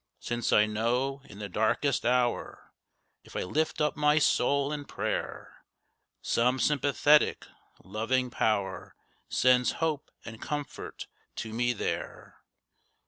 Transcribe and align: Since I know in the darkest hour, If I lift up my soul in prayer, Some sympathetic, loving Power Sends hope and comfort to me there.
Since 0.19 0.51
I 0.51 0.65
know 0.65 1.21
in 1.25 1.37
the 1.37 1.47
darkest 1.47 2.07
hour, 2.07 2.73
If 3.23 3.35
I 3.35 3.43
lift 3.43 3.79
up 3.79 3.95
my 3.95 4.17
soul 4.17 4.73
in 4.73 4.85
prayer, 4.85 5.63
Some 6.23 6.57
sympathetic, 6.57 7.45
loving 7.83 8.31
Power 8.31 8.95
Sends 9.29 9.73
hope 9.73 10.09
and 10.25 10.41
comfort 10.41 11.05
to 11.35 11.53
me 11.53 11.73
there. 11.73 12.41